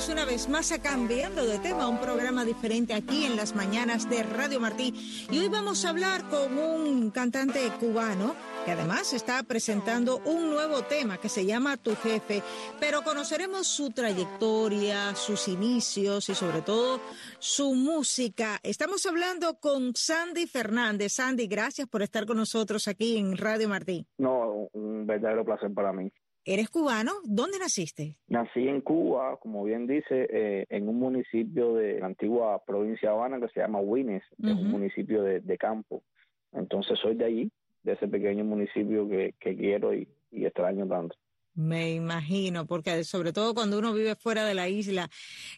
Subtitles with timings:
[0.00, 4.08] Bienvenidos una vez más a Cambiando de Tema, un programa diferente aquí en las mañanas
[4.08, 4.94] de Radio Martí.
[5.30, 8.34] Y hoy vamos a hablar con un cantante cubano
[8.64, 12.42] que además está presentando un nuevo tema que se llama Tu Jefe,
[12.78, 17.00] pero conoceremos su trayectoria, sus inicios y sobre todo
[17.38, 18.58] su música.
[18.62, 21.12] Estamos hablando con Sandy Fernández.
[21.12, 24.06] Sandy, gracias por estar con nosotros aquí en Radio Martí.
[24.16, 26.10] No, un verdadero placer para mí.
[26.50, 27.12] ¿Eres cubano?
[27.22, 28.16] ¿Dónde naciste?
[28.26, 33.14] Nací en Cuba, como bien dice, eh, en un municipio de la antigua provincia de
[33.14, 36.02] Habana que se llama Wines, es un municipio de, campo.
[36.50, 37.52] Entonces soy de allí,
[37.84, 41.14] de ese pequeño municipio que, quiero y, extraño tanto.
[41.54, 45.08] Me imagino, porque sobre todo cuando uno vive fuera de la isla,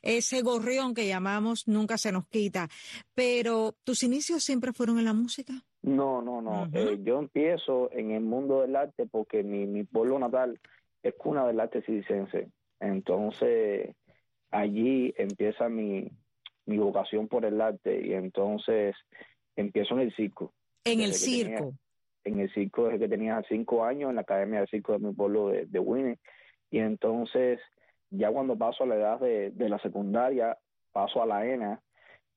[0.02, 2.68] ese gorrión que llamamos nunca se nos quita.
[3.14, 5.54] Pero, ¿tus inicios siempre fueron en la música?
[5.80, 6.68] No, no, no.
[6.74, 10.60] Eh, yo empiezo en el mundo del arte porque mi, mi pueblo natal
[11.02, 12.48] es cuna del arte circense.
[12.80, 13.94] Entonces,
[14.50, 16.10] allí empieza mi,
[16.66, 18.94] mi vocación por el arte y entonces
[19.56, 20.52] empiezo en el circo.
[20.84, 21.74] En el circo.
[22.24, 25.12] en el circo desde que tenía cinco años en la Academia de Circo de mi
[25.12, 26.18] pueblo de, de Winnie.
[26.70, 27.60] Y entonces,
[28.10, 30.56] ya cuando paso a la edad de, de la secundaria,
[30.92, 31.80] paso a la ENA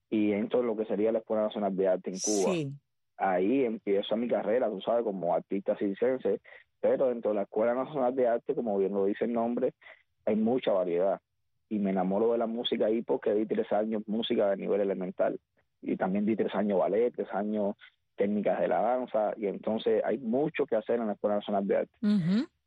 [0.09, 2.53] y entro en lo que sería la Escuela Nacional de Arte en Cuba.
[2.53, 2.73] Sí
[3.17, 6.41] ahí empiezo mi carrera, tú sabes, como artista circense,
[6.87, 9.73] pero dentro de la Escuela Nacional de Arte, como bien lo dice el nombre,
[10.23, 11.19] hay mucha variedad.
[11.67, 15.39] Y me enamoro de la música ahí porque di tres años música de nivel elemental.
[15.81, 17.75] Y también di tres años ballet, tres años
[18.15, 19.33] técnicas de la danza.
[19.35, 21.93] Y entonces hay mucho que hacer en la Escuela Nacional de Arte.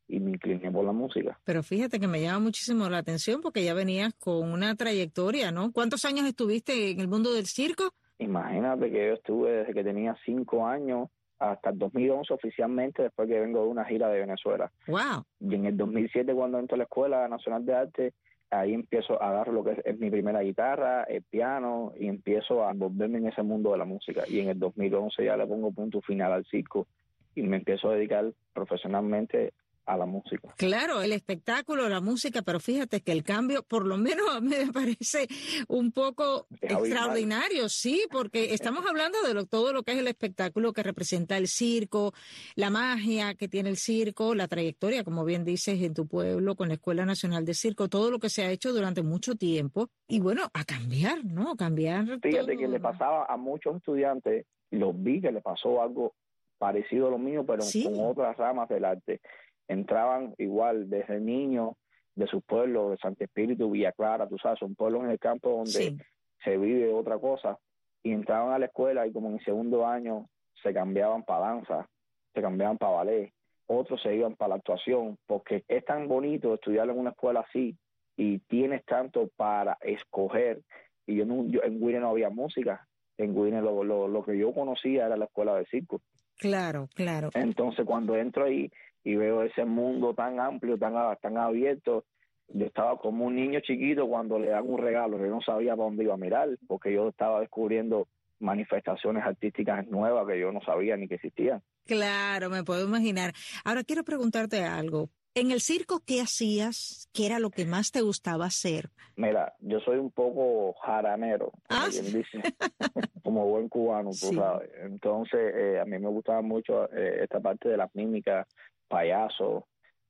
[0.09, 1.39] Y me incliné por la música.
[1.45, 5.71] Pero fíjate que me llama muchísimo la atención porque ya venías con una trayectoria, ¿no?
[5.71, 7.93] ¿Cuántos años estuviste en el mundo del circo?
[8.17, 11.07] Imagínate que yo estuve desde que tenía cinco años
[11.39, 14.71] hasta el 2011 oficialmente, después que vengo de una gira de Venezuela.
[14.87, 15.23] Wow.
[15.39, 18.13] Y en el 2007, cuando entro a la Escuela Nacional de Arte,
[18.51, 22.71] ahí empiezo a dar lo que es, mi primera guitarra, el piano, y empiezo a
[22.71, 24.23] envolverme en ese mundo de la música.
[24.27, 26.87] Y en el 2011 ya le pongo punto final al circo
[27.35, 29.53] y me empiezo a dedicar profesionalmente
[29.89, 30.53] a la música.
[30.55, 34.49] Claro, el espectáculo, la música, pero fíjate que el cambio, por lo menos a mí
[34.49, 35.27] me parece
[35.67, 40.83] un poco extraordinario, sí, porque estamos hablando de todo lo que es el espectáculo que
[40.83, 42.13] representa el circo,
[42.55, 46.67] la magia que tiene el circo, la trayectoria, como bien dices, en tu pueblo, con
[46.67, 50.19] la Escuela Nacional de Circo, todo lo que se ha hecho durante mucho tiempo, y
[50.19, 51.55] bueno, a cambiar, ¿no?
[51.55, 52.19] Cambiar.
[52.21, 56.13] Fíjate que le pasaba a muchos estudiantes, los vi que le pasó algo
[56.59, 59.21] parecido a lo mío, pero con otras ramas del arte
[59.69, 61.75] entraban igual desde niños
[62.15, 65.51] de sus pueblos, de Santo Espíritu, Villa Clara, tú sabes, son pueblos en el campo
[65.51, 65.95] donde
[66.43, 67.57] se vive otra cosa,
[68.03, 70.27] y entraban a la escuela y como en el segundo año
[70.61, 71.87] se cambiaban para danza,
[72.33, 73.31] se cambiaban para ballet,
[73.67, 77.77] otros se iban para la actuación, porque es tan bonito estudiar en una escuela así
[78.17, 80.61] y tienes tanto para escoger.
[81.05, 82.87] Y yo, no, yo en Guine no había música,
[83.17, 86.01] en Guine lo, lo, lo que yo conocía era la escuela de circo.
[86.37, 87.29] Claro, claro.
[87.33, 88.71] Entonces cuando entro ahí
[89.09, 92.05] y veo ese mundo tan amplio, tan, tan abierto.
[92.49, 95.85] Yo estaba como un niño chiquito cuando le dan un regalo, yo no sabía para
[95.85, 98.07] dónde iba a mirar, porque yo estaba descubriendo
[98.39, 101.61] manifestaciones artísticas nuevas que yo no sabía ni que existían.
[101.85, 103.33] Claro, me puedo imaginar.
[103.65, 105.09] Ahora quiero preguntarte algo.
[105.33, 107.07] En el circo, ¿qué hacías?
[107.13, 108.89] ¿Qué era lo que más te gustaba hacer?
[109.15, 111.87] Mira, yo soy un poco jaranero, como, ¿Ah?
[111.89, 112.41] dice,
[113.23, 114.69] como buen cubano, tú sabes.
[114.83, 118.47] Entonces, eh, a mí me gustaba mucho eh, esta parte de las mímicas,
[118.89, 119.67] payaso.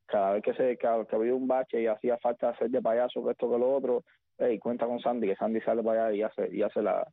[0.08, 3.32] Cada vez que se que, había un bache y hacía falta hacer de payaso que
[3.32, 4.04] esto que lo otro,
[4.40, 7.06] hey, cuenta con Sandy, que Sandy sale para allá y hace, y hace la,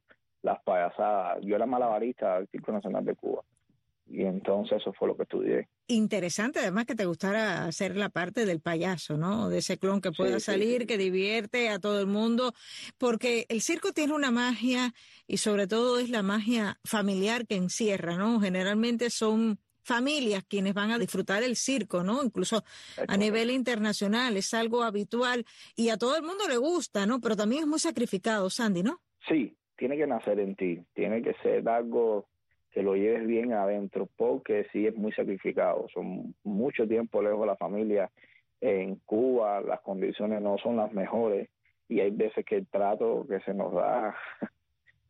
[0.42, 1.38] las payasadas.
[1.42, 3.42] Yo era malabarista del Circo Nacional de Cuba.
[4.08, 5.68] Y entonces eso fue lo que estudié.
[5.88, 9.48] Interesante además que te gustara hacer la parte del payaso, ¿no?
[9.48, 12.52] De ese clon que pueda salir, que divierte a todo el mundo,
[12.98, 14.94] porque el circo tiene una magia
[15.26, 18.40] y sobre todo es la magia familiar que encierra, ¿no?
[18.40, 22.22] Generalmente son familias quienes van a disfrutar el circo, ¿no?
[22.22, 22.64] Incluso
[23.06, 25.44] a nivel internacional es algo habitual
[25.76, 27.20] y a todo el mundo le gusta, ¿no?
[27.20, 29.00] Pero también es muy sacrificado, Sandy, ¿no?
[29.28, 32.26] Sí, tiene que nacer en ti, tiene que ser algo
[32.72, 37.46] que lo lleves bien adentro, porque sí es muy sacrificado, son mucho tiempo lejos de
[37.46, 38.10] la familia.
[38.60, 41.48] En Cuba las condiciones no son las mejores
[41.88, 44.16] y hay veces que el trato que se nos da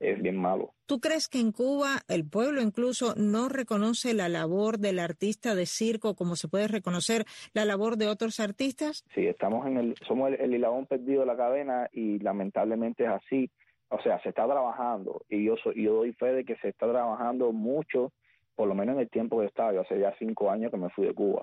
[0.01, 0.75] es bien malo.
[0.87, 5.67] ¿Tú crees que en Cuba el pueblo incluso no reconoce la labor del artista de
[5.67, 9.05] circo como se puede reconocer la labor de otros artistas?
[9.15, 13.51] Sí, estamos en el, somos el, el perdido de la cadena y lamentablemente es así.
[13.89, 16.91] O sea, se está trabajando y yo, soy, yo doy fe de que se está
[16.91, 18.13] trabajando mucho,
[18.55, 19.73] por lo menos en el tiempo que estaba.
[19.73, 21.43] Yo hace ya cinco años que me fui de Cuba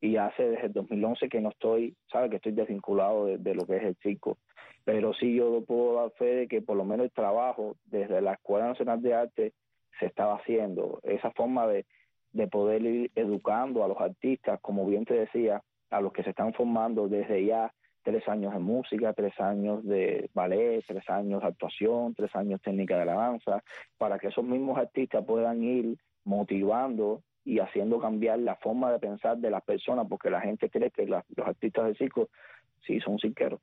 [0.00, 3.76] y hace desde el 2011 que no estoy, sabe que estoy desvinculado de lo que
[3.76, 4.38] es el circo
[4.84, 8.34] pero sí yo puedo dar fe de que por lo menos el trabajo desde la
[8.34, 9.52] Escuela Nacional de Arte
[9.98, 11.86] se estaba haciendo, esa forma de,
[12.32, 16.30] de poder ir educando a los artistas, como bien te decía, a los que se
[16.30, 21.48] están formando desde ya tres años de música, tres años de ballet, tres años de
[21.48, 23.62] actuación, tres años técnica de alabanza,
[23.98, 29.36] para que esos mismos artistas puedan ir motivando y haciendo cambiar la forma de pensar
[29.36, 32.28] de las personas, porque la gente cree que los artistas de circo
[32.86, 33.60] sí son cirqueros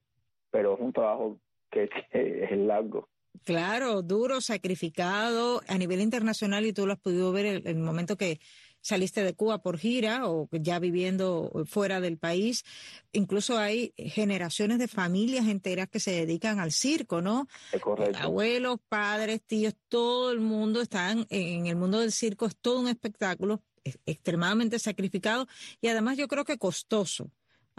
[0.51, 1.37] pero es un trabajo
[1.71, 3.07] que, es largo.
[3.45, 8.17] Claro, duro, sacrificado a nivel internacional y tú lo has podido ver en el, momento
[8.17, 8.39] que
[8.81, 12.63] saliste de Cuba por gira o ya viviendo fuera del país.
[13.11, 17.47] Incluso hay generaciones de familias enteras que se dedican al circo, ¿no?
[17.71, 18.17] Es correcto.
[18.19, 22.45] Abuelos, padres, tíos, todo el mundo están en el mundo del circo.
[22.47, 23.61] Es todo un espectáculo
[24.05, 25.47] extremadamente sacrificado
[25.81, 27.31] y además yo creo que costoso.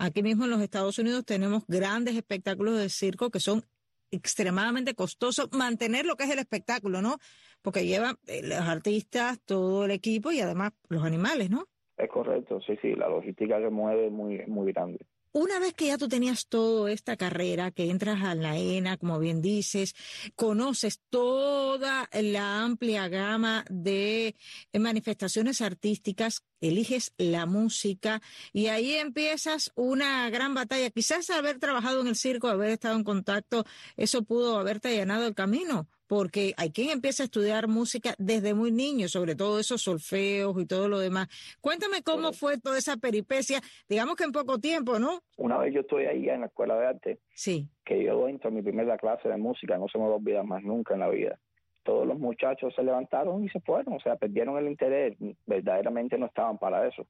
[0.02, 3.66] Aquí mismo en los Estados Unidos tenemos grandes espectáculos de circo que son
[4.10, 7.18] extremadamente costosos mantener lo que es el espectáculo, ¿no?
[7.60, 11.66] Porque llevan eh, los artistas, todo el equipo y además los animales, ¿no?
[11.98, 15.00] Es correcto, sí, sí, la logística que mueve es muy, muy grande.
[15.32, 19.20] Una vez que ya tú tenías toda esta carrera, que entras a la ENA, como
[19.20, 19.94] bien dices,
[20.34, 24.34] conoces toda la amplia gama de
[24.72, 28.20] manifestaciones artísticas, eliges la música
[28.52, 30.90] y ahí empiezas una gran batalla.
[30.90, 33.64] Quizás haber trabajado en el circo, haber estado en contacto,
[33.96, 38.72] eso pudo haberte allanado el camino, porque hay quien empieza a estudiar música desde muy
[38.72, 41.28] niño, sobre todo esos solfeos y todo lo demás.
[41.60, 45.20] Cuéntame cómo fue toda esa peripecia, digamos que en poco tiempo, ¿no?
[45.36, 47.68] Una vez yo estoy ahí en la escuela de arte, sí.
[47.84, 50.44] que yo entro a mi primera clase de música, no se me va a olvidar
[50.44, 51.38] más nunca en la vida.
[51.84, 55.16] Todos los muchachos se levantaron y se fueron, o sea, perdieron el interés,
[55.46, 57.06] verdaderamente no estaban para eso.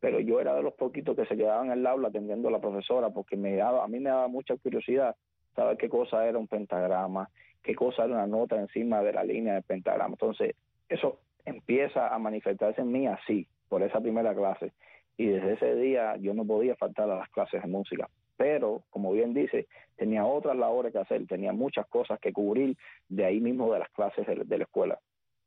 [0.00, 2.60] Pero yo era de los poquitos que se quedaban en el aula atendiendo a la
[2.60, 5.14] profesora porque me daba, a mí me daba mucha curiosidad
[5.54, 7.28] saber qué cosa era un pentagrama,
[7.68, 10.14] qué cosa era una nota encima de la línea del pentagrama.
[10.14, 10.56] Entonces,
[10.88, 14.72] eso empieza a manifestarse en mí así, por esa primera clase.
[15.18, 18.08] Y desde ese día yo no podía faltar a las clases de música.
[18.38, 19.66] Pero, como bien dice,
[19.96, 22.74] tenía otras labores que hacer, tenía muchas cosas que cubrir
[23.10, 24.98] de ahí mismo de las clases de, la escuela.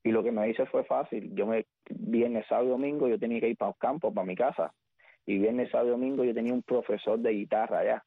[0.04, 1.34] Y lo que me hice fue fácil.
[1.34, 4.36] Yo me, viernes, sábado y domingo yo tenía que ir para el campo, para mi
[4.36, 4.72] casa.
[5.26, 8.04] Y viernes, sábado y domingo yo tenía un profesor de guitarra allá.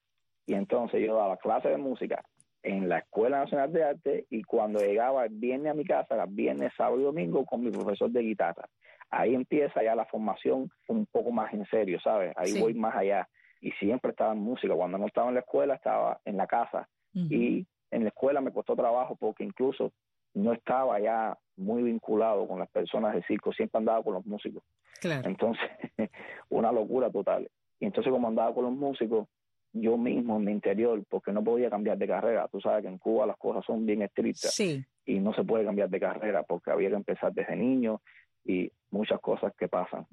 [0.47, 2.23] Y entonces yo daba clases de música
[2.65, 6.31] en la Escuela Nacional de Arte y cuando llegaba el viernes a mi casa, el
[6.31, 8.69] viernes, sábado y domingo con mi profesor de guitarra.
[9.11, 12.33] Ahí empieza ya la formación un poco más en serio, ¿sabes?
[12.37, 13.29] Ahí voy más allá.
[13.61, 14.75] Y siempre estaba en música.
[14.75, 16.89] Cuando no estaba en la escuela, estaba en la casa.
[17.13, 19.93] Y en la escuela me costó trabajo porque incluso
[20.33, 24.65] no estaba ya muy vinculado con las personas de circo, siempre andaba con los músicos.
[25.01, 25.29] Claro.
[25.29, 25.71] Entonces,
[26.49, 27.49] una locura total.
[27.79, 29.29] Y entonces como andaba con los músicos,
[29.75, 32.49] yo mismo en mi interior, porque no podía cambiar de carrera.
[32.49, 34.53] Tú sabes que en Cuba las cosas son bien estrictas
[35.05, 38.01] y no se puede cambiar de carrera porque había que empezar desde niño
[38.45, 40.07] y muchas cosas que pasan.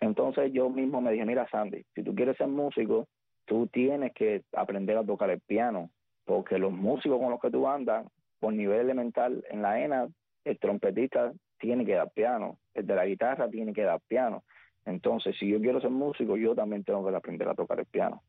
[0.00, 3.08] Entonces yo mismo me dije, mira Sandy, si tú quieres ser músico,
[3.44, 5.90] tú tienes que aprender a tocar el piano,
[6.24, 8.06] porque los músicos con los que tú andas,
[8.38, 10.08] por nivel elemental en la ENA,
[10.44, 14.44] el trompetista tiene que dar piano, el de la guitarra tiene que dar piano.
[14.84, 18.22] Entonces, si yo quiero ser músico, yo también tengo que aprender a tocar el piano.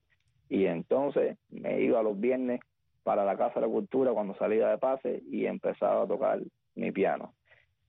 [0.53, 2.61] Y entonces me iba los viernes
[3.01, 6.41] para la Casa de la Cultura cuando salía de pase y empezaba a tocar
[6.75, 7.33] mi piano.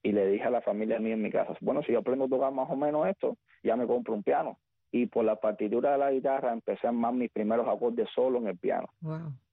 [0.03, 2.29] Y le dije a la familia mía en mi casa, bueno, si yo aprendo a
[2.29, 4.57] tocar más o menos esto, ya me compro un piano.
[4.91, 8.47] Y por la partitura de la guitarra empecé a más mis primeros acordes solo en
[8.47, 8.89] el piano.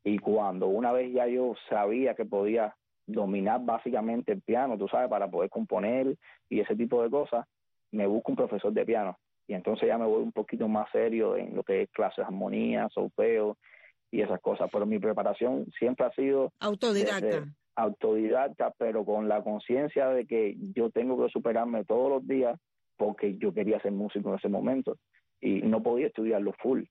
[0.05, 2.73] Y cuando una vez ya yo sabía que podía
[3.07, 6.15] dominar básicamente el piano, tú sabes, para poder componer
[6.47, 7.45] y ese tipo de cosas,
[7.91, 9.17] me busco un profesor de piano
[9.51, 12.23] y entonces ya me voy un poquito más serio en lo que es clases de
[12.23, 13.57] armonía, solfeo
[14.09, 14.69] y esas cosas.
[14.71, 17.53] Pero mi preparación siempre ha sido autodidacta.
[17.75, 22.57] Autodidacta, pero con la conciencia de que yo tengo que superarme todos los días
[22.95, 24.97] porque yo quería ser músico en ese momento
[25.41, 26.83] y no podía estudiarlo full.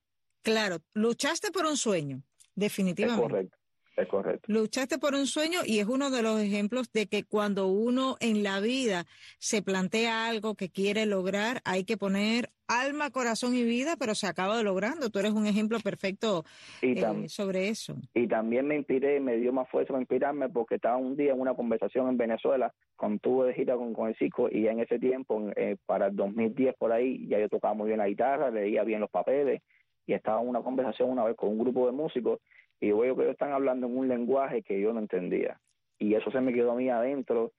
[0.42, 2.20] Claro, luchaste por un sueño,
[2.54, 3.24] definitivamente.
[3.24, 3.58] Es correcto,
[4.00, 4.46] Es correcto.
[4.46, 8.42] Luchaste por un sueño y es uno de los ejemplos de que cuando uno en
[8.42, 9.04] la vida
[9.38, 14.26] se plantea algo que quiere lograr, hay que poner alma, corazón y vida, pero se
[14.26, 15.10] acaba logrando.
[15.10, 16.44] Tú eres un ejemplo perfecto
[16.80, 17.96] eh, sobre eso.
[18.14, 21.40] Y también me inspiré, me dio más fuerza para inspirarme porque estaba un día en
[21.40, 24.98] una conversación en Venezuela, con tuve de gira con, con el Cico y en ese
[24.98, 28.82] tiempo, eh, para el 2010 por ahí, ya yo tocaba muy bien la guitarra, leía
[28.84, 29.60] bien los papeles
[30.06, 32.40] y estaba en una conversación una vez con un grupo de músicos
[32.80, 35.58] y veo que ellos están hablando en un lenguaje que yo no entendía.
[35.98, 37.52] Y eso se me quedó a mí adentro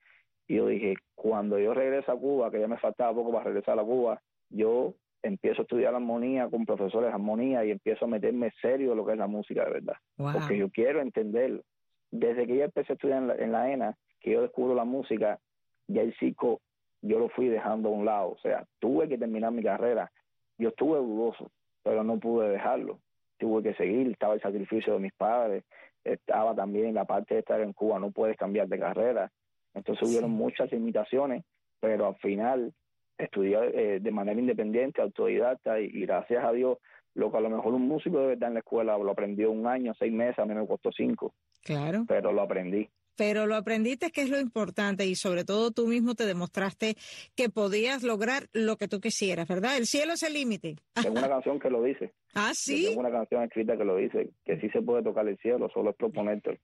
[0.48, 3.78] y yo dije, cuando yo regrese a Cuba, que ya me faltaba poco para regresar
[3.78, 8.52] a Cuba, yo empiezo a estudiar armonía con profesores de armonía y empiezo a meterme
[8.60, 9.94] serio en lo que es la música de verdad.
[10.16, 11.62] Porque yo quiero entenderlo.
[12.10, 15.38] Desde que yo empecé a estudiar en la, ENA, que yo descubro la música,
[15.86, 16.60] ya el psico
[17.00, 18.30] yo lo fui dejando a un lado.
[18.30, 20.10] O sea, tuve que terminar mi carrera.
[20.58, 21.50] Yo estuve dudoso,
[21.82, 22.98] pero no pude dejarlo.
[23.42, 25.64] Tuve que seguir, estaba el sacrificio de mis padres,
[26.04, 29.32] estaba también la parte de estar en Cuba, no puedes cambiar de carrera.
[29.74, 31.42] Entonces hubieron muchas limitaciones,
[31.80, 32.72] pero al final
[33.18, 36.78] estudié eh, de manera independiente, autodidacta, y, gracias a Dios,
[37.16, 39.66] lo que a lo mejor un músico de verdad en la escuela lo aprendió un
[39.66, 41.34] año, seis meses, a mí me costó cinco.
[41.64, 42.04] Claro.
[42.06, 42.88] Pero lo aprendí.
[43.16, 46.96] Pero lo aprendiste que es lo importante y sobre todo tú mismo te demostraste
[47.34, 49.76] que podías lograr lo que tú quisieras, ¿verdad?
[49.76, 50.76] El cielo es el límite.
[50.94, 52.12] Tengo una canción que lo dice.
[52.34, 52.86] Ah, sí.
[52.86, 55.90] Tengo una canción escrita que lo dice, que sí se puede tocar el cielo, solo
[55.90, 56.60] es proponerte.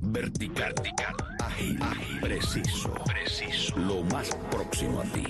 [0.00, 5.24] Vertical, vertical, ágil, ágil, preciso, preciso, lo más próximo a ti.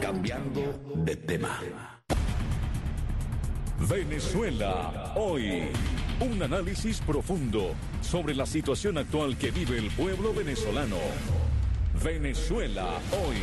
[0.00, 0.72] Cambiando
[1.04, 1.60] de tema.
[3.88, 5.68] Venezuela, hoy.
[6.20, 10.98] Un análisis profundo sobre la situación actual que vive el pueblo venezolano.
[12.04, 13.36] Venezuela, hoy.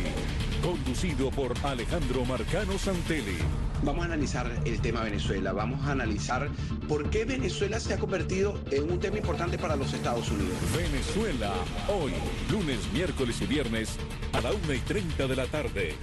[0.62, 3.38] Conducido por Alejandro Marcano Santelli.
[3.82, 6.50] Vamos a analizar el tema Venezuela, vamos a analizar
[6.88, 10.54] por qué Venezuela se ha convertido en un tema importante para los Estados Unidos.
[10.76, 11.52] Venezuela,
[11.88, 12.12] hoy,
[12.48, 13.96] lunes, miércoles y viernes
[14.32, 15.94] a la 1 y 30 de la tarde,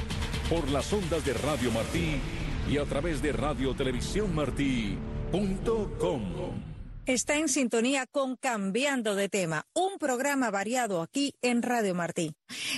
[0.50, 2.17] por las ondas de Radio Martí
[2.70, 5.14] y a través de Radio Televisión Martí.com.
[7.05, 12.32] Está en sintonía con Cambiando de tema, un programa variado aquí en Radio Martí.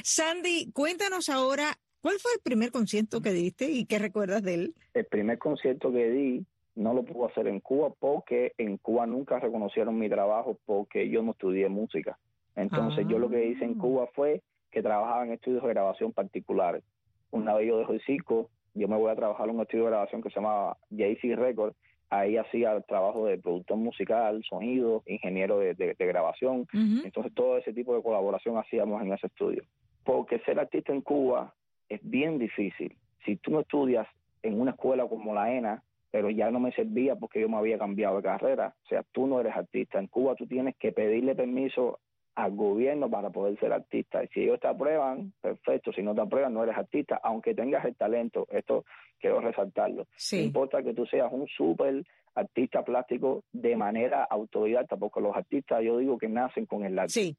[0.04, 4.76] Sandy, cuéntanos ahora, ¿cuál fue el primer concierto que diste y qué recuerdas de él?
[4.94, 9.40] El primer concierto que di no lo pude hacer en Cuba porque en Cuba nunca
[9.40, 12.18] reconocieron mi trabajo porque yo no estudié música.
[12.56, 13.82] Entonces yo lo que hice en ah.
[13.82, 16.84] Cuba fue que trabajaba en estudios de grabación particulares.
[17.32, 19.92] Una vez yo dejo el circo, yo me voy a trabajar en un estudio de
[19.92, 21.76] grabación que se llama JC Records
[22.10, 26.68] ahí hacía el trabajo de productor musical, sonido, ingeniero de, grabación.
[26.74, 29.64] Entonces todo ese tipo de colaboración hacíamos en ese estudio.
[30.04, 31.54] Porque ser artista en Cuba
[31.90, 32.96] es bien difícil.
[33.26, 34.08] Si tú no estudias
[34.44, 37.78] en una escuela como la ENA, pero ya no me servía porque yo me había
[37.78, 38.74] cambiado de carrera.
[38.86, 40.00] O sea, tú no eres artista.
[40.00, 42.00] En Cuba tú tienes que pedirle permiso
[42.38, 44.24] al gobierno para poder ser artista.
[44.24, 45.92] Y si ellos te aprueban, perfecto.
[45.92, 48.46] Si no te aprueban, no eres artista, aunque tengas el talento.
[48.52, 48.86] Esto
[49.20, 50.06] quiero resaltarlo.
[50.32, 52.04] No importa que tú seas un súper
[52.36, 57.12] artista plástico de manera autodidacta, porque los artistas yo digo que nacen con el arte.
[57.12, 57.38] Sí.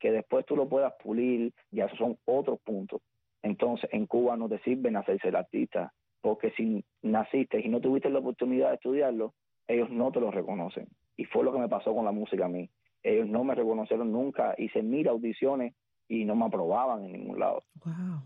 [0.00, 3.02] Que después tú lo puedas pulir, ya esos son otros puntos.
[3.42, 8.08] Entonces, en Cuba no te sirve nacer ser artista, porque si naciste y no tuviste
[8.08, 9.34] la oportunidad de estudiarlo,
[9.66, 10.88] ellos no te lo reconocen.
[11.18, 12.70] Y fue lo que me pasó con la música a mí
[13.02, 15.74] ellos no me reconocieron nunca, hice mil audiciones
[16.08, 17.62] y no me aprobaban en ningún lado.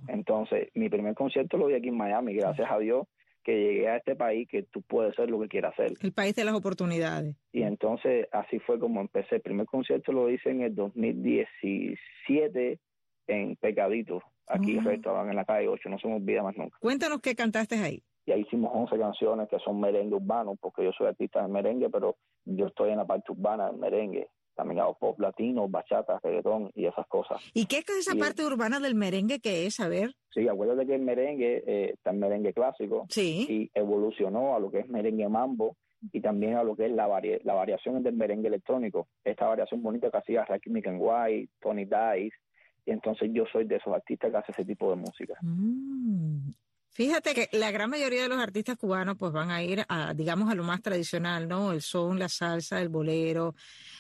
[0.09, 3.07] Entonces, mi primer concierto lo vi aquí en Miami, gracias a Dios
[3.43, 5.95] que llegué a este país que tú puedes ser lo que quieras hacer.
[6.01, 7.35] El país de las oportunidades.
[7.53, 9.37] Y entonces así fue como empecé.
[9.37, 12.79] El primer concierto lo hice en el 2017
[13.29, 16.77] en Pecadito, aquí en en la calle 8, no se me olvida más nunca.
[16.81, 18.03] Cuéntanos qué cantaste ahí.
[18.27, 21.91] Y ahí hicimos 11 canciones que son merengue urbano, porque yo soy artista de merengue,
[21.91, 26.71] pero yo estoy en la parte urbana del merengue también hago pop latino, bachata, reggaetón
[26.75, 27.41] y esas cosas.
[27.55, 29.81] ¿Y qué es esa parte urbana del merengue que es?
[29.81, 30.15] A ver.
[30.31, 33.47] Sí, acuérdate que el merengue eh, está el merengue clásico sí.
[33.49, 35.77] y evolucionó a lo que es merengue mambo
[36.13, 37.09] y también a lo que es la,
[37.45, 39.09] la variación del merengue electrónico.
[39.25, 42.37] Esta variación bonita que hacía Rakim White, Tony Dice,
[42.85, 45.35] y entonces yo soy de esos artistas que hace ese tipo de música.
[45.43, 46.51] Mm.
[46.93, 50.51] Fíjate que la gran mayoría de los artistas cubanos pues van a ir a, digamos,
[50.51, 51.73] a lo más tradicional, ¿no?
[51.73, 53.55] El son, la salsa, el bolero,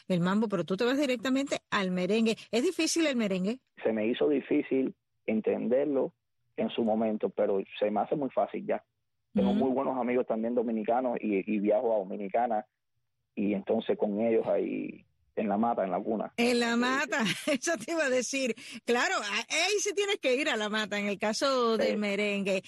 [0.09, 2.37] el mambo, pero tú te vas directamente al merengue.
[2.51, 3.61] ¿Es difícil el merengue?
[3.83, 4.95] Se me hizo difícil
[5.25, 6.13] entenderlo
[6.57, 8.85] en su momento, pero se me hace muy fácil ya.
[9.33, 12.67] Tengo muy buenos amigos también dominicanos y, y viajo a Dominicana
[13.35, 16.33] y entonces con ellos ahí en la mata, en la cuna.
[16.37, 18.55] En la mata, eso te iba a decir.
[18.85, 19.15] Claro,
[19.49, 22.63] ahí sí tienes que ir a la mata en el caso del merengue.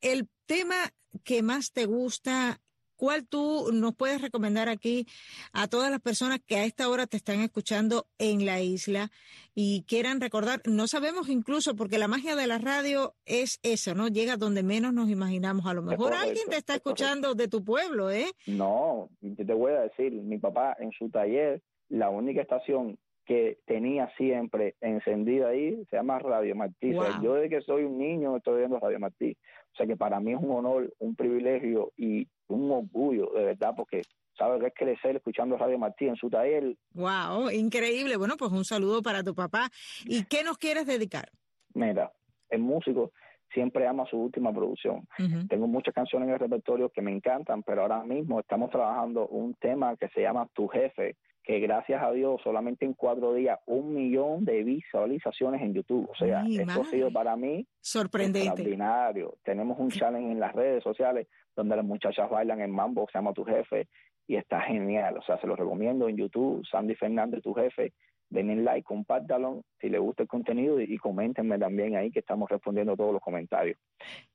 [0.00, 0.76] El tema
[1.24, 2.60] que más te gusta
[2.96, 5.06] ¿cuál tú nos puedes recomendar aquí
[5.52, 9.10] a todas las personas que a esta hora te están escuchando en la isla
[9.54, 10.60] y quieran recordar?
[10.64, 14.08] No sabemos incluso, porque la magia de la radio es eso, ¿no?
[14.08, 15.66] Llega donde menos nos imaginamos.
[15.66, 18.26] A lo mejor alguien te está escuchando de tu pueblo, ¿eh?
[18.46, 24.08] No, te voy a decir, mi papá en su taller, la única estación que tenía
[24.16, 26.92] siempre encendida ahí se llama Radio Martí.
[27.22, 29.36] yo desde que soy un niño estoy viendo Radio Martí.
[29.72, 33.74] O sea que para mí es un honor, un privilegio y un orgullo, de verdad,
[33.76, 34.02] porque
[34.38, 36.76] sabes que es crecer escuchando Radio Martí en su taller.
[36.94, 38.16] Wow, increíble.
[38.16, 39.70] Bueno, pues un saludo para tu papá.
[40.04, 41.28] ¿Y qué nos quieres dedicar?
[41.74, 42.12] Mira,
[42.48, 43.10] el músico
[43.52, 45.06] siempre ama su última producción.
[45.48, 49.54] Tengo muchas canciones en el repertorio que me encantan, pero ahora mismo estamos trabajando un
[49.54, 51.16] tema que se llama Tu Jefe,
[51.46, 56.10] que gracias a Dios solamente en cuatro días un millón de visualizaciones en YouTube.
[56.10, 58.48] O sea, esto ha sido para mí sorprendente.
[58.48, 59.38] Extraordinario.
[59.44, 63.32] Tenemos un challenge en las redes sociales donde las muchachas bailan en mambo, se llama
[63.32, 63.86] Tu Jefe,
[64.26, 65.18] y está genial.
[65.18, 67.92] O sea, se lo recomiendo en YouTube, Sandy Fernández, Tu Jefe.
[68.28, 72.50] Denle like, compártalo si les gusta el contenido y, y coméntenme también ahí que estamos
[72.50, 73.78] respondiendo todos los comentarios.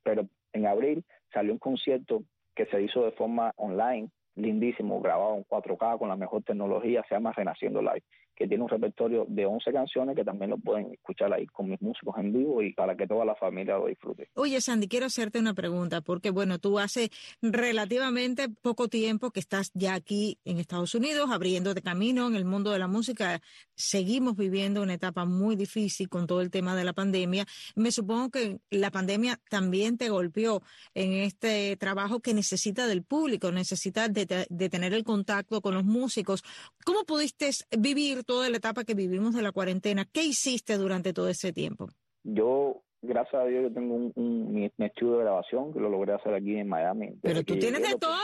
[0.01, 1.03] Pero en abril
[1.34, 2.24] salió un concierto
[2.56, 7.16] que se hizo de forma online lindísimo, grabado en 4K con la mejor tecnología, se
[7.16, 8.04] llama Renaciendo Live,
[8.42, 11.80] que tiene un repertorio de 11 canciones que también lo pueden escuchar ahí con mis
[11.80, 14.30] músicos en vivo y para que toda la familia lo disfrute.
[14.34, 19.70] Oye, Sandy, quiero hacerte una pregunta, porque bueno, tú hace relativamente poco tiempo que estás
[19.76, 23.42] ya aquí en Estados Unidos, abriendo de camino en el mundo de la música.
[23.76, 27.46] Seguimos viviendo una etapa muy difícil con todo el tema de la pandemia.
[27.76, 30.64] Me supongo que la pandemia también te golpeó
[30.96, 34.26] en este trabajo que necesita del público, necesita de
[34.70, 36.44] tener el contacto con los músicos.
[36.84, 40.06] ¿Cómo pudiste vivir toda la etapa que vivimos de la cuarentena.
[40.06, 41.90] ¿Qué hiciste durante todo ese tiempo?
[42.24, 46.34] Yo, gracias a Dios, yo tengo un, mi, estudio de grabación que lo logré hacer
[46.34, 47.10] aquí en Miami.
[47.22, 48.16] ¿Pero tú tienes de todo?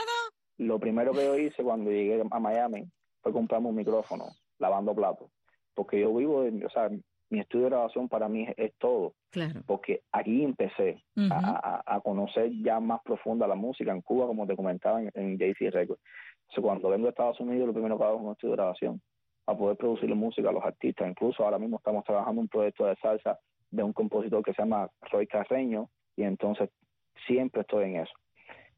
[0.56, 2.88] Lo primero que yo hice cuando llegué a Miami
[3.20, 4.24] fue comprarme un micrófono,
[4.58, 5.28] lavando platos.
[5.74, 6.88] Porque yo vivo, o sea,
[7.28, 9.12] mi estudio de grabación para mí es, todo.
[9.28, 9.60] Claro.
[9.66, 15.02] Porque aquí empecé a, conocer ya más profunda la música en Cuba, como te comentaba
[15.02, 16.00] en, en JC Records.
[16.48, 19.02] Entonces, cuando vengo a Estados Unidos, lo primero que hago es un estudio de grabación
[19.48, 21.08] a poder producir música a los artistas.
[21.08, 23.38] Incluso ahora mismo estamos trabajando un proyecto de salsa
[23.70, 26.68] de un compositor que se llama Roy Carreño y entonces
[27.26, 28.12] siempre estoy en eso.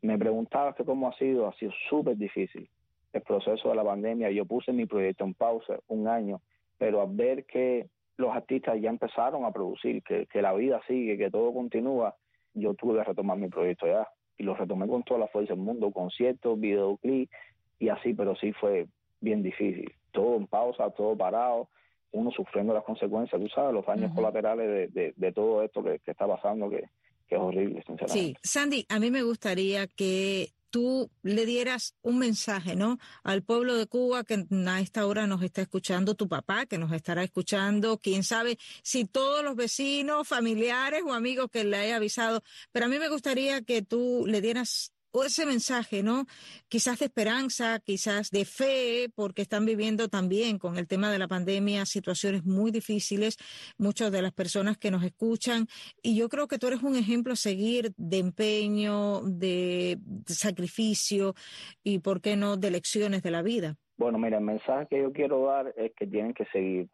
[0.00, 2.70] Me preguntaba que cómo ha sido, ha sido súper difícil
[3.12, 4.30] el proceso de la pandemia.
[4.30, 6.40] Yo puse mi proyecto en pausa un año,
[6.78, 11.18] pero al ver que los artistas ya empezaron a producir, que, que la vida sigue,
[11.18, 12.14] que todo continúa,
[12.54, 14.06] yo tuve que retomar mi proyecto ya.
[14.38, 17.32] Y lo retomé con toda la fuerza del mundo, conciertos, videoclips
[17.80, 18.86] y así, pero sí fue
[19.20, 21.68] bien difícil todo en pausa, todo parado,
[22.12, 26.26] uno sufriendo las consecuencias, tú sabes, los daños colaterales de, de, todo esto que, está
[26.26, 26.88] pasando, que,
[27.28, 28.12] que, es horrible, sinceramente.
[28.12, 32.98] Sí, Sandy, a mí me gustaría que tú le dieras un mensaje, ¿no?
[33.22, 36.92] Al pueblo de Cuba que a esta hora nos está escuchando, tu papá que nos
[36.92, 42.42] estará escuchando, quién sabe si todos los vecinos, familiares o amigos que le haya avisado,
[42.72, 46.24] pero a mí me gustaría que tú le dieras o ese mensaje, ¿no?
[46.68, 51.28] Quizás de esperanza, quizás de fe, porque están viviendo también con el tema de la
[51.28, 53.36] pandemia situaciones muy difíciles,
[53.78, 55.66] muchas de las personas que nos escuchan,
[56.02, 61.34] y yo creo que tú eres un ejemplo a seguir de empeño, de, sacrificio
[61.82, 63.76] y, ¿por qué no?, de lecciones de la vida.
[63.96, 66.88] Bueno, mira, el mensaje que yo quiero dar es que tienen que seguir.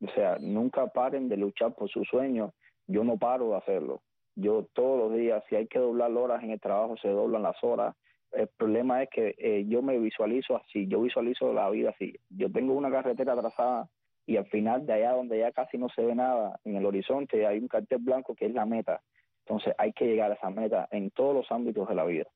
[0.00, 2.52] O sea, nunca paren de luchar por sus sueños.
[2.86, 4.02] Yo no paro de hacerlo
[4.38, 7.56] yo todos los días, si hay que doblar horas en el trabajo, se doblan las
[7.62, 7.96] horas.
[8.30, 12.14] El problema es que eh, yo me visualizo así, yo visualizo la vida así.
[12.30, 13.88] Yo tengo una carretera trazada
[14.26, 17.46] y al final de allá donde ya casi no se ve nada, en el horizonte
[17.46, 19.00] hay un cartel blanco que es la meta.
[19.44, 22.26] Entonces hay que llegar a esa meta en todos los ámbitos de la vida.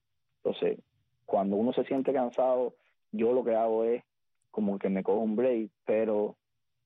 [0.42, 0.80] Entonces,
[1.24, 2.74] cuando uno se siente cansado,
[3.12, 4.02] yo lo que hago es
[4.50, 6.34] como que me cojo un break, pero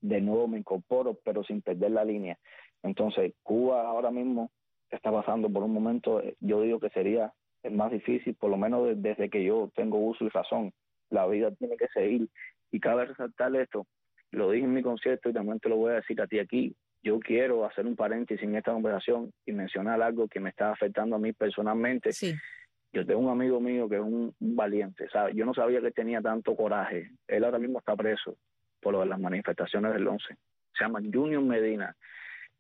[0.03, 2.39] de nuevo me incorporo, pero sin perder la línea.
[2.83, 4.51] Entonces, Cuba ahora mismo
[4.91, 8.57] está pasando por un momento, eh, yo digo que sería el más difícil, por lo
[8.57, 10.73] menos desde que yo tengo uso y razón.
[11.11, 12.29] La vida tiene que seguir.
[12.71, 13.87] Y cabe resaltar esto,
[14.31, 16.75] lo dije en mi concierto y también te lo voy a decir a ti aquí.
[17.03, 21.17] Yo quiero hacer un paréntesis en esta conversación y mencionar algo que me está afectando
[21.17, 22.13] a mí personalmente.
[22.13, 22.35] Sí.
[22.93, 25.35] Yo tengo un amigo mío que es un, valiente, ¿sabes?
[25.37, 27.11] Yo no sabía que tenía tanto coraje.
[27.29, 28.37] Él ahora mismo está preso
[28.81, 30.25] por lo de las manifestaciones del 11.
[30.77, 31.95] Se llama Junior Medina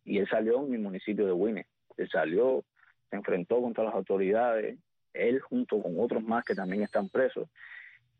[0.05, 2.65] y él salió en mi municipio de Winnie se salió,
[3.11, 4.79] se enfrentó contra las autoridades,
[5.13, 7.49] él junto con otros más que también están presos.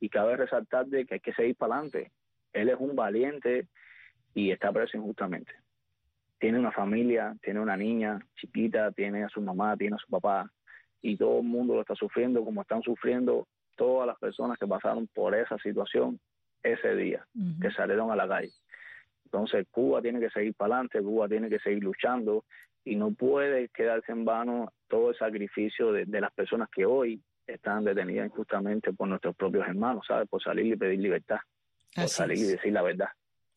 [0.01, 2.11] Y cabe resaltar de que hay que seguir para adelante.
[2.53, 3.69] Él es un valiente
[4.35, 5.53] y está preso injustamente.
[6.39, 10.51] Tiene una familia, tiene una niña chiquita, tiene a su mamá, tiene a su papá,
[11.01, 15.07] y todo el mundo lo está sufriendo como están sufriendo todas las personas que pasaron
[15.09, 16.19] por esa situación
[16.63, 17.27] ese día,
[17.61, 18.51] que salieron a la calle.
[19.25, 22.45] Entonces Cuba tiene que seguir para adelante, Cuba tiene que seguir luchando
[22.87, 27.21] y no puede quedarse en vano todo el sacrificio de, de las personas que hoy
[27.47, 30.29] están detenidas injustamente por nuestros propios hermanos, ¿sabes?
[30.29, 31.39] Por salir y pedir libertad,
[31.95, 33.09] por salir y decir la verdad.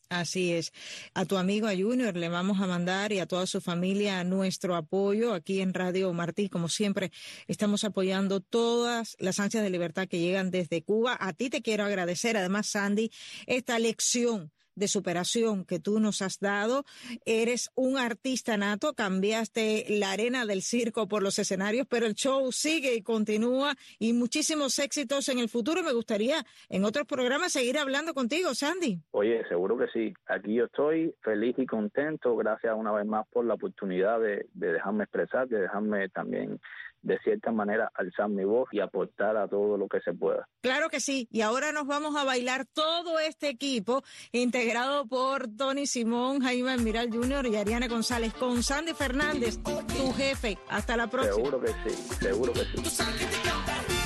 [0.08, 0.72] Así es.
[1.14, 4.74] A tu amigo, a Junior, le vamos a mandar y a toda su familia nuestro
[4.74, 6.48] apoyo aquí en Radio Martí.
[6.48, 7.12] Como siempre,
[7.46, 11.16] estamos apoyando todas las ansias de libertad que llegan desde Cuba.
[11.20, 13.12] A ti te quiero agradecer, además, Sandy,
[13.46, 16.84] esta lección de superación que tú nos has dado.
[17.24, 22.50] Eres un artista nato, cambiaste la arena del circo por los escenarios, pero el show
[22.50, 25.84] sigue y continúa y muchísimos éxitos en el futuro.
[25.84, 28.98] Me gustaría en otros programas seguir hablando contigo, Sandy.
[29.12, 30.12] Oye, seguro que sí.
[30.26, 32.34] Aquí yo estoy feliz y contento.
[32.36, 36.58] Gracias una vez más por la oportunidad de, de dejarme expresar, de dejarme también
[37.02, 40.48] de cierta manera alzar mi voz y aportar a todo lo que se pueda.
[40.62, 45.86] Claro que sí, y ahora nos vamos a bailar todo este equipo integrado por Tony
[45.86, 47.46] Simón, Jaime Miral Jr.
[47.46, 50.58] y Ariana González con Sandy Fernández, tu jefe.
[50.68, 51.36] Hasta la próxima.
[51.36, 53.99] Seguro que sí, seguro que sí.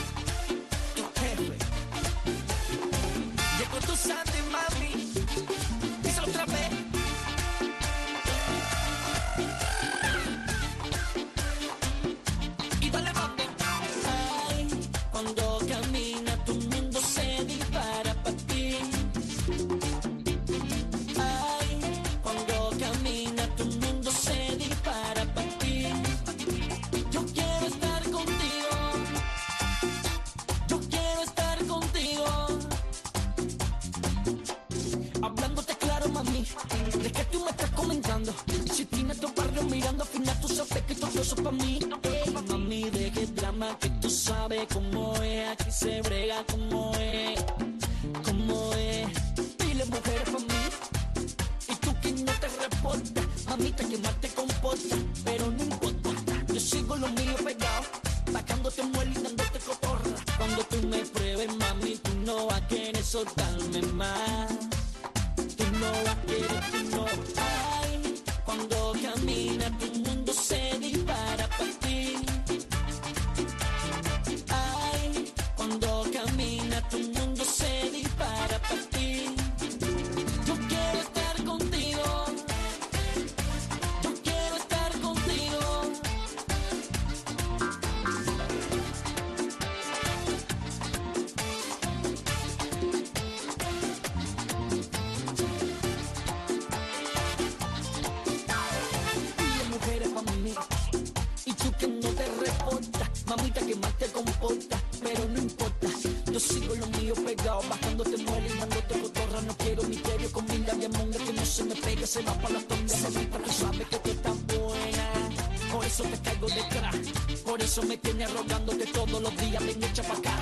[117.74, 120.37] eso me tiene rogándote todos los días, ven echa pa' acá.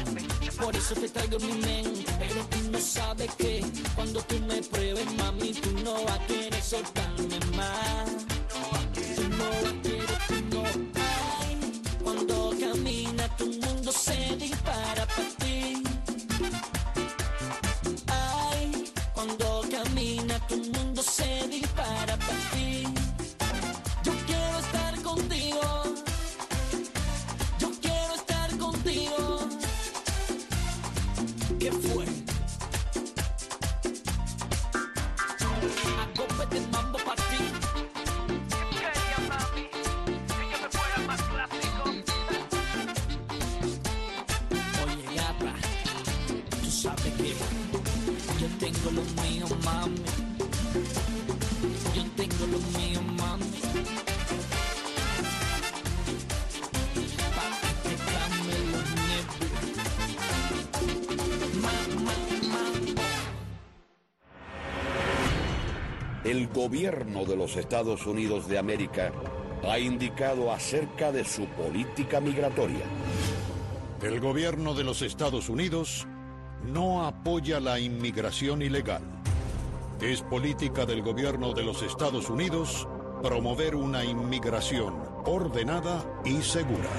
[0.61, 3.65] Por eso te traigo mi mente, pero tú no sabes que
[3.95, 8.22] cuando tú me pruebes, mami, tú no vas a querer soltarme más.
[66.25, 69.13] El gobierno de los Estados Unidos de América
[69.69, 72.85] ha indicado acerca de su política migratoria.
[74.03, 76.07] El gobierno de los Estados Unidos
[76.65, 79.03] no apoya la inmigración ilegal.
[80.01, 82.89] Es política del gobierno de los Estados Unidos
[83.23, 84.95] promover una inmigración
[85.25, 86.91] ordenada y segura.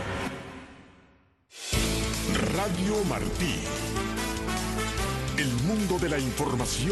[2.56, 3.56] Radio Martí.
[5.38, 6.73] El mundo de la información